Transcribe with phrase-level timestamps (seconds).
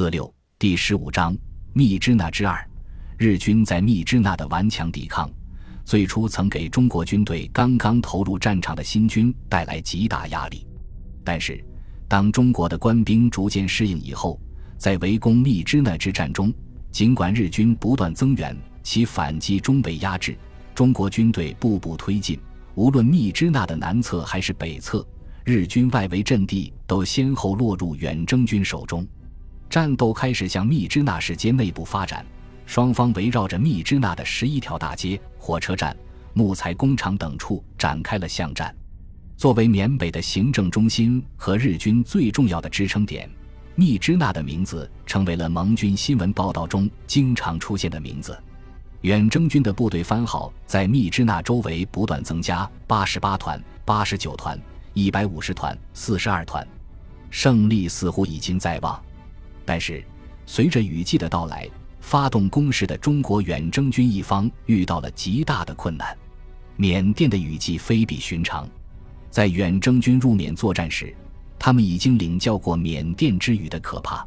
[0.00, 1.36] 四六第十五章
[1.74, 2.66] 密支那之二，
[3.18, 5.30] 日军在密支那的顽强抵抗，
[5.84, 10.66] 最初曾给中国军队刚刚投入战场的新军带来极大压力。
[11.22, 11.62] 但是，
[12.08, 14.40] 当中国的官兵逐渐适应以后，
[14.78, 16.50] 在围攻密支那之战中，
[16.90, 20.34] 尽管日军不断增援，其反击终被压制。
[20.74, 22.40] 中国军队步步推进，
[22.74, 25.06] 无论密支那的南侧还是北侧，
[25.44, 29.06] 日军外围阵地都先后落入远征军手中。
[29.70, 32.26] 战斗开始向密支那市街内部发展，
[32.66, 35.96] 双方围绕着密支那的十一条大街、火车站、
[36.34, 38.74] 木材工厂等处展开了巷战。
[39.36, 43.30] 作为缅北的行政中心和日军最重要的支撑点，
[43.76, 48.36] 密支那的名字成为了盟军新闻报道中经常出现的名字。
[49.02, 54.60] 远征军的部队番号在密支那周围不断增加：八十八团、八十九团、
[54.94, 56.66] 一百五十团、四十二团，
[57.30, 59.00] 胜利似乎已经在望。
[59.64, 60.04] 但是，
[60.46, 61.68] 随着雨季的到来，
[62.00, 66.16] 发动攻势的中国远征军一方遇到了极大的困难。
[66.76, 68.68] 缅甸的雨季非比寻常。
[69.30, 71.14] 在远征军入缅作战时，
[71.58, 74.26] 他们已经领教过缅甸之雨的可怕。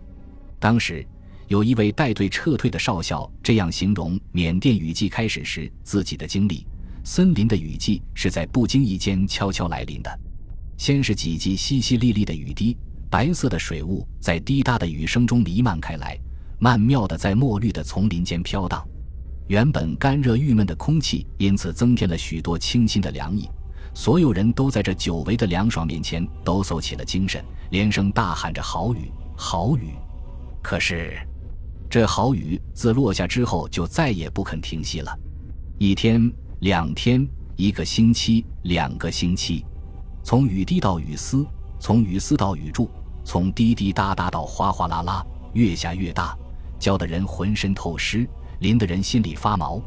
[0.59, 1.06] 当时，
[1.47, 6.66] 有一位带队撤退的少校这样形容缅甸雨季开始时自己的经历：
[7.03, 10.20] 森林的雨季是在不经意间悄悄来临的，
[10.78, 12.78] 先是几级淅淅沥沥的雨滴，
[13.14, 16.17] 白色的水雾在滴答的雨声中弥漫开来，
[16.58, 18.83] 曼妙地在墨绿的丛林间飘荡。
[19.45, 23.47] 原本干热郁闷的空气因此增添了许多清新的凉意。
[23.94, 29.94] 所有人都在这久违的凉爽面前抖擞起了精神，连声大喊着“好雨，好雨”。
[30.64, 31.16] 可是，
[31.88, 35.16] 这好雨自落下之后就再也不肯停息了。
[35.78, 39.64] 一天、两天、一个星期、两个星期，
[40.23, 41.45] 从雨滴到雨丝，
[41.80, 42.89] 从雨丝到雨柱，
[43.23, 46.38] 从滴滴答答到哗哗啦啦，越下越大，
[46.79, 48.27] 浇得人浑身透湿，
[48.59, 49.81] 淋得人心里发毛。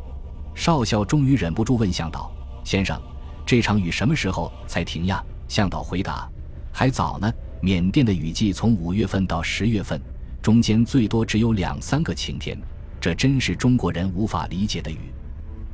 [0.55, 2.33] 少校终于忍不住问向导
[2.65, 3.01] ：“先生。”
[3.47, 5.23] 这场雨什么时候才停呀？
[5.47, 6.29] 向导回答
[6.73, 7.33] ：“还早呢。
[7.63, 10.01] 缅甸的雨季从五月份到十月份，
[10.43, 12.59] 中间最多只有两三个晴天。
[13.01, 14.99] 这真是中国人无法理解的雨。”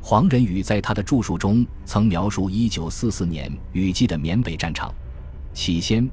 [0.03, 4.93] 黄仁宇在他的著述中曾描述1944年雨季的缅北战场：
[5.55, 6.11] 起先，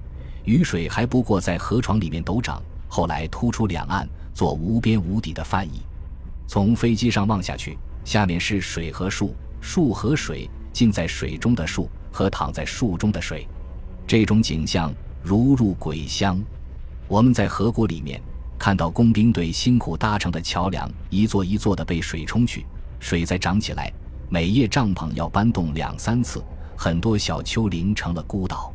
[0.49, 5.79] 雨水还不过在河床里面陡涨，后来突出两岸，做无边无底的泛溢。
[6.47, 10.49] 从飞机上望下去，下面是水和树，树和水。
[10.71, 13.45] 浸在水中的树和躺在树中的水，
[14.07, 16.39] 这种景象如入鬼乡。
[17.07, 18.21] 我们在河谷里面
[18.57, 22.65] 看到工兵队辛苦搭成的桥梁，一座一座的被水冲去，
[22.99, 23.91] 水再涨起来，
[24.29, 26.41] 每夜帐篷要搬动两三次，
[26.77, 28.71] 很多小丘陵成了孤岛，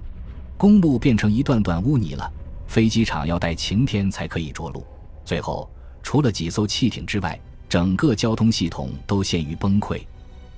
[0.57, 2.31] 公路变成一段段污泥了。
[2.67, 4.85] 飞机场要待晴天才可以着陆，
[5.25, 5.71] 最后
[6.03, 7.39] 除了几艘汽艇之外，
[7.69, 10.01] 整个交通系统都陷于崩溃。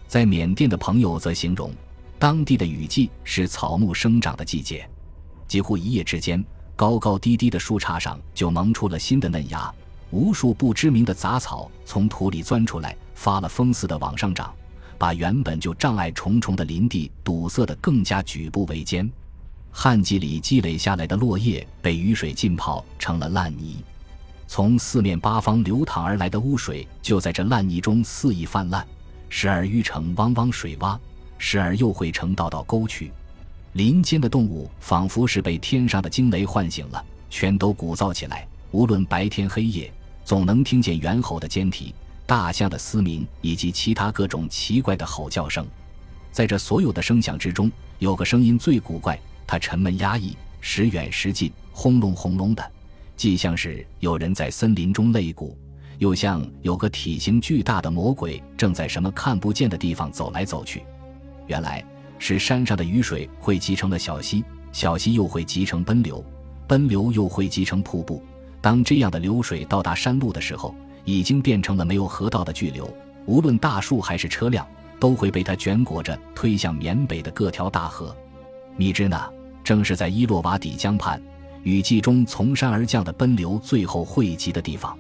[0.07, 1.71] 在缅甸的朋友则形容，
[2.19, 4.89] 当地的雨季是草木生长的季节，
[5.49, 6.43] 几乎一夜之间，
[6.75, 9.75] 高高低低的树杈上就萌出了新的嫩芽，
[10.11, 14.55] 无数不知名的杂草从土里钻出来，发了疯似的往上长，
[14.97, 19.11] 把原本就障碍重重的林地堵塞得更加举步维艰。
[19.79, 23.85] 旱季里积累下来的落叶被雨水浸泡成了烂泥，
[24.49, 28.85] 从四面八方流淌而来的污水就在这烂泥中肆意泛滥。
[29.29, 30.99] 时而淤成汪汪水洼，
[31.37, 33.13] 时而又汇成道道沟渠。
[33.75, 38.49] 林间的动物仿佛是被天上的惊雷唤醒了，全都鼓噪起来。
[38.71, 39.93] 无论白天黑夜，
[40.25, 41.95] 总能听见猿猴的尖啼、
[42.25, 45.67] 大象的嘶鸣以及其他各种奇怪的吼叫声。
[46.33, 52.71] 在这所有的声响之中，有个声音最古怪，它沉闷压抑，时远时近，轰隆轰隆的，
[53.17, 55.57] 既像是有人在森林中擂鼓。
[55.99, 60.83] 又像有个体型巨大的魔鬼正在什么看不见的地方走来走去，
[61.47, 61.83] 原来
[62.19, 66.23] 是山上的雨水汇集成了小溪，小溪又汇集成奔流，
[66.67, 68.23] 奔流又汇集成瀑布。
[68.61, 70.75] 当这样的流水到达山路的时候，
[71.07, 72.87] 已经变成了没有河道的巨流，
[73.25, 74.67] 无论大树还是车辆，
[75.01, 78.15] 都会被它卷裹着推向缅北的各条大河。
[78.77, 79.33] 密支那
[79.67, 81.21] 正是在伊洛瓦底江畔，
[81.65, 84.97] 雨季中从山而降的奔流最后汇集的地方。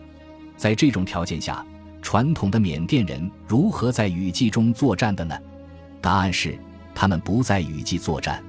[0.56, 1.64] 在这种条件下，
[2.02, 5.38] 传统的缅甸人如何在雨季中作战的呢？
[6.00, 6.58] 答案是，
[6.96, 8.42] 他们不在雨季作战。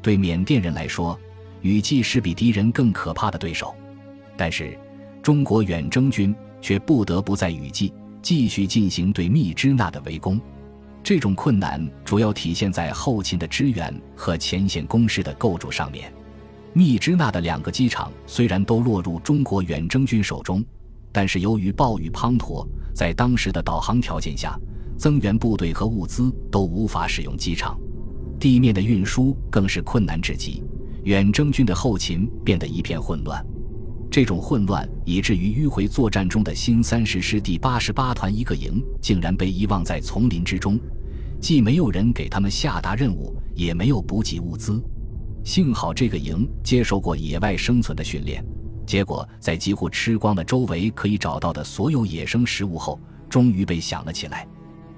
[0.00, 1.20] 对缅甸人来说，
[1.60, 3.74] 雨季是比敌人更可怕的对手。
[4.38, 4.78] 但是，
[5.22, 7.92] 中国远征军却不得不在雨季
[8.22, 10.40] 继续进行对密支那的围攻。
[11.02, 16.12] 这种困难主要体现在后勤的支援和前线工事的构筑上面。
[16.72, 20.64] 密支那的两个机场虽然都落入中国远征军手中，
[21.10, 22.64] 但是由于暴雨滂沱，
[22.94, 24.56] 在当时的导航条件下，
[24.96, 27.76] 增援部队和物资都无法使用机场，
[28.38, 30.62] 地面的运输更是困难至极，
[31.02, 33.44] 远征军的后勤变得一片混乱。
[34.10, 40.76] 这种混乱以至于迂回作战中的新三十师第八十八团一个营竟然被遗忘在丛林之中，
[41.40, 44.82] 既没有人给他们下达任务，也没有补给物资。
[45.44, 48.44] 幸好这个营接受过野外生存的训练，
[48.84, 52.98] 结果在几乎吃光了周围可以找到的所有野生食物后，
[53.28, 54.44] 终于被想了起来。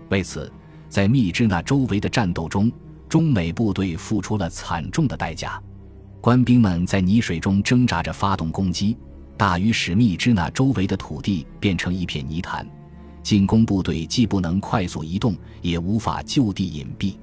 [0.08, 0.50] 为此，
[0.88, 2.72] 在密支那周围的战斗中，
[3.10, 5.62] 中美部队付出了惨重的代价。
[6.22, 8.96] 官兵们在泥水中挣扎着发动攻击，
[9.36, 12.64] 大雨使密支那周围的土地变成一片泥潭，
[13.24, 17.16] 进攻部队既不能快速移动，也无法就地隐蔽。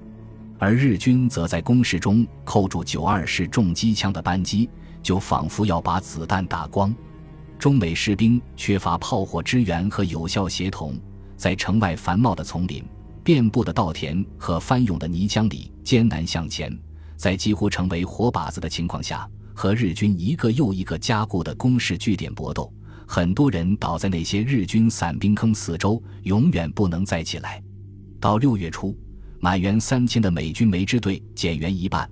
[0.57, 4.69] 而日军则在攻势中扣住九二式重机枪的扳机，
[5.01, 6.93] 就仿佛要把子弹打光。
[7.57, 10.99] 中美士兵缺乏炮火支援和有效协同，
[11.37, 12.83] 在城外繁茂的丛林、
[13.23, 16.77] 遍布的稻田和翻涌的泥浆里艰难向前，
[17.19, 22.73] 在几乎成为活靶子的情况下，和日军一个又一个加固的工事据点搏斗。
[23.05, 27.61] 很多人倒在那些日军散兵坑四周，永远不能再起来。
[28.21, 28.97] 到六月初。
[29.41, 32.09] 满员三千的美军梅支队减员一半，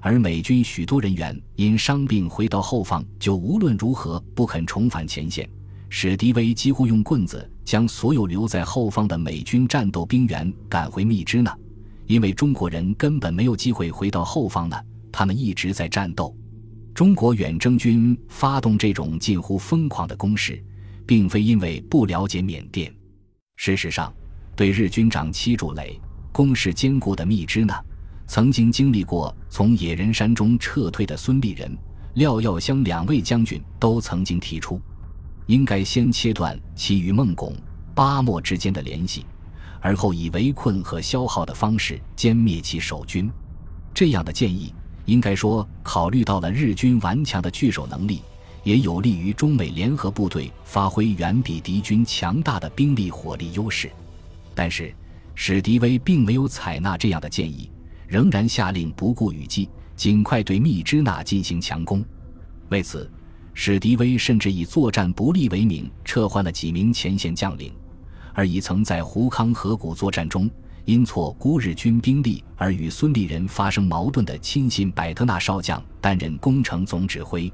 [0.00, 5.48] 而美军许多人员因伤病回到后方，就无论如何不肯重返前线。
[5.88, 11.56] 史迪威几乎用棍子将所有留在后方的美军战斗兵员赶回密支那，
[12.06, 14.76] 因为中国人根本没有机会回到后方呢，
[15.10, 16.36] 他们一直在战斗。
[16.94, 20.62] 中国远征军发动这种近乎疯狂的攻势，
[21.04, 22.94] 并非因为不了解缅甸，
[23.56, 24.12] 事实上，
[24.54, 26.00] 对日军长期筑垒。
[26.30, 27.80] 攻势坚固的密支那，
[28.26, 31.76] 曾经经历过从野人山中撤退的孙立人、
[32.14, 34.80] 廖耀湘两位将军都曾经提出，
[35.46, 37.54] 应该先切断其与孟拱、
[37.94, 39.24] 巴莫之间的联系，
[39.84, 43.30] 而后以围困和消耗的方式歼灭其守军。
[43.92, 44.72] 这样的建议，
[45.04, 48.22] 应该说考虑到了日军顽强的据守能力，
[48.62, 53.90] 也有利于中美联合部队发挥远比敌军强大的兵力火力优势。
[54.54, 54.90] 但是。
[55.36, 57.68] 史迪威并没有采纳这样的建议，
[58.06, 62.04] 仍然下令不顾雨季，尽快对密支那进行强攻。
[62.68, 63.10] 为此，
[63.52, 67.72] 史迪威甚至以作战不利为名，撤换了几名前线将领，
[68.34, 70.50] 而已曾在胡康河谷作战中
[70.84, 77.50] 因错估日军兵力而与孙立人发生矛盾的亲信百特纳少将担任工程总指挥。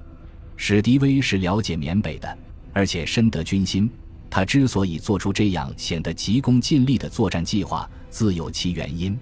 [0.56, 2.38] 史迪威是了解缅北的，
[2.72, 3.88] 而且深得军心。
[4.28, 9.18] 他之所以做出这样显得急功近利的作战计划，自有其原因。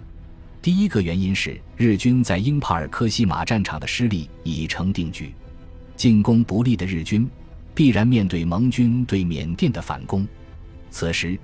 [0.61, 5.33] 第一个原因是日军在英帕尔科西马战场的失利已成定局，
[5.97, 7.29] 进攻不利的日军
[7.75, 10.27] 必然面对盟军对缅甸的反攻。
[10.99, 11.39] 此时，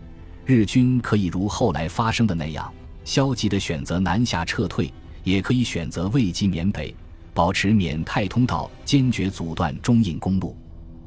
[0.44, 2.68] 日军可以如后来发生的那样，
[3.04, 4.92] 消极的选择南下撤退，
[5.22, 6.92] 也可以选择未及缅北，
[7.32, 10.56] 保持缅泰通道，坚决阻断中印公路。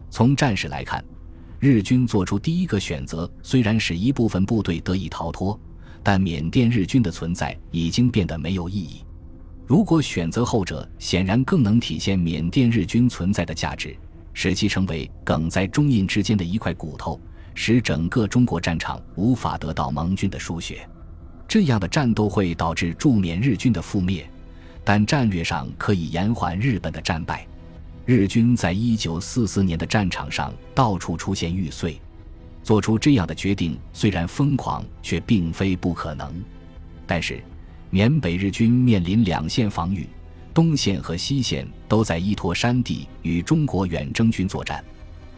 [0.09, 1.03] 从战事来看。
[1.59, 5.59] 日军做出第一个选择，虽然使一部分部队得以逃脱，
[6.01, 9.03] 但缅甸日军的存在已经变得没有意义。
[9.65, 13.93] 如果选择后者，显然更能体现缅甸日军存在的价值，
[14.31, 17.19] 使其成为梗在中印之间的一块骨头，
[17.59, 20.87] 使整个中国战场无法得到盟军的输血。
[21.47, 24.29] 这样的战斗会导致驻缅日军的覆灭，
[24.83, 27.47] 但战略上可以延缓日本的战败。
[28.05, 31.99] 日军在一九四四年的战场上到处出现玉碎，
[32.61, 36.31] 做出这样的决定虽然疯狂，却并非不可能。
[37.07, 37.41] 但是，
[37.89, 40.07] 缅北日军面临两线防御，
[40.53, 44.85] 东线和西线都在依托山地与中国远征军作战，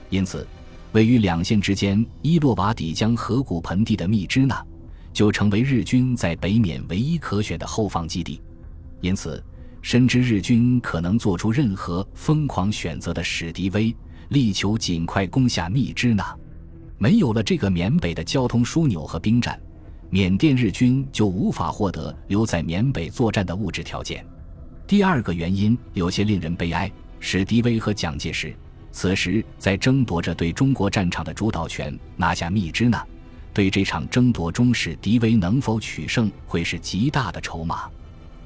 [0.10, 0.46] 因此，
[0.92, 4.66] 位于两线之间伊洛瓦底江河谷盆地的密支那，
[5.14, 8.42] 就成为日军在北缅唯一可选的后方基地。
[9.02, 9.44] 因此。
[9.82, 13.96] 深知日军可能做出任何疯狂选择的史迪威，
[14.28, 16.38] 力求尽快攻下密支那。
[16.98, 19.58] 没有了这个缅北的交通枢纽和兵站，
[20.10, 24.24] 缅甸日军就无法获得留在缅北作战的物质条件。
[24.86, 26.92] 第二个原因有些令人悲哀：
[27.22, 28.54] 史迪威和蒋介石
[28.92, 33.06] 此时在争夺着对中国战场的主导权，拿下密支那，
[33.54, 37.90] 对这场争夺中史迪威能否取胜，会是极大的筹码。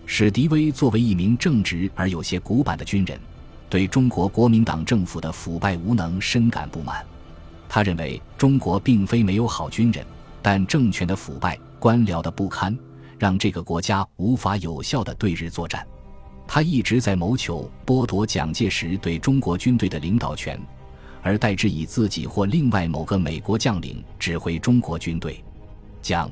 [0.05, 3.19] 史迪威作为一名正直而有些古板的军人，
[3.69, 7.05] 对中国国民党政府的腐败无能深感不满。
[7.69, 10.05] 他认为中国并非没有好军人，
[10.41, 12.77] 但政权的腐败、官僚的不堪，
[13.17, 15.87] 让这个国家无法有效地对日作战。
[16.53, 20.55] 他一直在谋求剥夺蒋介石对中国军队的领导权，
[21.23, 25.43] 而代之以自己或另外某个美国将领指挥中国军队。
[25.99, 26.29] 蒋、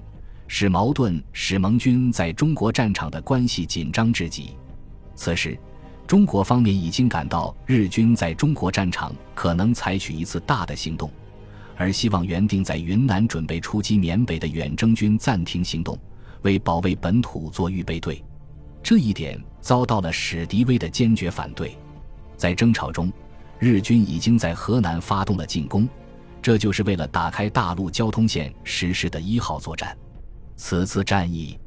[0.48, 4.52] 使矛盾使盟军在中国战场的关系紧张至极。
[5.16, 5.58] 此时，
[6.06, 11.10] 中国方面已经感到日军在中国战场可能采取一次大的行动，
[11.76, 15.98] 而希望原定在云南准备出击缅北的远征军暂停行动，
[16.44, 18.24] 为保卫本土做预备队。
[18.84, 21.78] 这一点遭到了史迪威的坚决反对。
[22.36, 23.12] 在争吵中，
[23.60, 25.88] 日军已经在河南发动了进攻，
[26.42, 29.96] 这就是为了打开大陆交通线实施的一号作战。
[30.56, 31.60] 此次战役，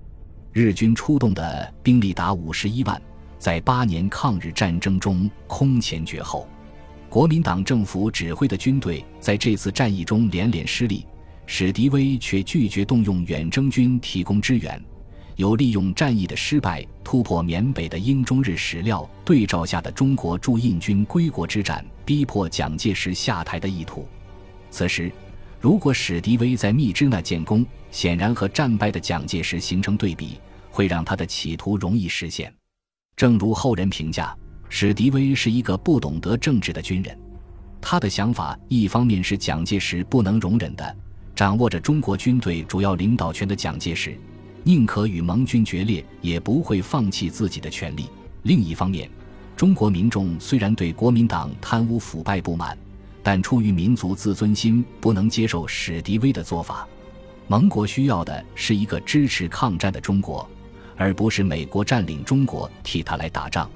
[0.52, 3.00] 日军出动的兵力达五十一万。
[3.37, 6.49] 在八年抗日战争中空前绝后，
[7.11, 11.06] 国民党政府指挥的军队在这次战役中连连失利，
[11.44, 14.83] 史迪威却拒绝动用远征军提供支援，
[15.36, 24.06] 有利用战役的失败突破缅北的英中日史料对照下的中国驻印军归国之战，逼迫蒋介石下台的意图。
[24.70, 25.10] 此时，
[25.60, 30.38] 如果史迪威在密支那建功，显然和战败的蒋介石形成对比，
[30.70, 32.52] 会让他的企图容易实现。
[33.16, 34.36] 正如后人评价，
[34.68, 37.16] 史迪威是一个不懂得政治的军人。
[37.80, 40.96] 他的想法一方面是蒋介石不能容忍的，
[41.34, 44.16] 掌握着中国军队主要领导权的蒋介石，
[44.64, 48.04] 宁可与盟军决裂，也不会放弃自己的权利；
[48.42, 49.09] 另一方面，
[49.56, 52.76] 中国民众虽然对国民党贪污腐败不满，
[53.23, 56.88] 但出于民族自尊心，不能接受史迪威的做法。
[57.47, 60.49] 盟国需要的是一个支持抗战的中国。
[60.97, 63.68] 而不是美国占领中国替他来打仗，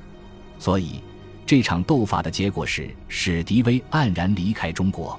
[0.57, 1.01] 所以
[1.45, 5.19] 这场斗法的结果是史迪威黯然离开中国。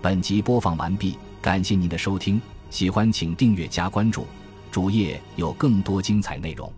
[0.00, 2.40] 本集播放完毕，感谢您的收听，
[2.74, 4.26] 喜欢请订阅加关注，
[4.72, 6.68] 主页有更多精彩内容。